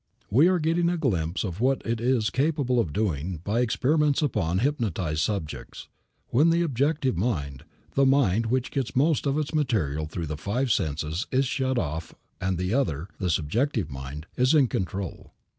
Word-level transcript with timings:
We 0.31 0.47
are 0.47 0.57
getting 0.57 0.89
a 0.89 0.97
glimpse 0.97 1.43
of 1.43 1.61
what 1.61 1.85
it 1.85 2.01
is 2.01 2.31
capable 2.31 2.79
of 2.79 2.91
doing 2.91 3.39
by 3.43 3.59
experiments 3.59 4.23
upon 4.23 4.57
hypnotized 4.57 5.19
subjects, 5.19 5.89
when 6.29 6.49
the 6.49 6.63
objective 6.63 7.15
mind, 7.15 7.65
the 7.93 8.07
mind 8.07 8.47
which 8.47 8.71
gets 8.71 8.95
most 8.95 9.27
of 9.27 9.37
its 9.37 9.53
material 9.53 10.07
through 10.07 10.25
the 10.25 10.37
five 10.37 10.71
senses 10.71 11.27
is 11.31 11.45
shut 11.45 11.77
off 11.77 12.15
and 12.39 12.57
the 12.57 12.73
other, 12.73 13.09
the 13.19 13.29
subjective 13.29 13.91
mind, 13.91 14.25
is 14.35 14.55
in 14.55 14.65
control. 14.65 15.33